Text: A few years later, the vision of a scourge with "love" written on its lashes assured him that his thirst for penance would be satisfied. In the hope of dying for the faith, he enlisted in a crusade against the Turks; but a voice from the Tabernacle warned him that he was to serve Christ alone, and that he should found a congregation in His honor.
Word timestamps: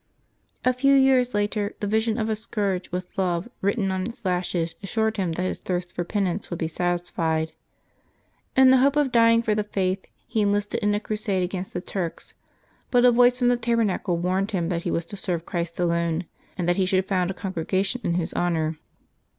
A 0.65 0.73
few 0.73 0.95
years 0.95 1.35
later, 1.35 1.75
the 1.79 1.85
vision 1.85 2.17
of 2.17 2.27
a 2.27 2.35
scourge 2.35 2.91
with 2.91 3.15
"love" 3.19 3.47
written 3.61 3.91
on 3.91 4.07
its 4.07 4.25
lashes 4.25 4.73
assured 4.81 5.17
him 5.17 5.33
that 5.33 5.43
his 5.43 5.59
thirst 5.59 5.91
for 5.93 6.03
penance 6.03 6.49
would 6.49 6.57
be 6.57 6.67
satisfied. 6.67 7.51
In 8.57 8.71
the 8.71 8.77
hope 8.77 8.95
of 8.95 9.11
dying 9.11 9.43
for 9.43 9.53
the 9.53 9.61
faith, 9.63 10.07
he 10.25 10.41
enlisted 10.41 10.79
in 10.79 10.95
a 10.95 10.99
crusade 10.99 11.43
against 11.43 11.73
the 11.73 11.81
Turks; 11.81 12.33
but 12.89 13.05
a 13.05 13.11
voice 13.11 13.37
from 13.37 13.49
the 13.49 13.57
Tabernacle 13.57 14.17
warned 14.17 14.49
him 14.49 14.69
that 14.69 14.81
he 14.81 14.89
was 14.89 15.05
to 15.05 15.17
serve 15.17 15.45
Christ 15.45 15.79
alone, 15.79 16.25
and 16.57 16.67
that 16.67 16.77
he 16.77 16.87
should 16.87 17.05
found 17.05 17.29
a 17.29 17.35
congregation 17.35 18.01
in 18.03 18.15
His 18.15 18.33
honor. 18.33 18.79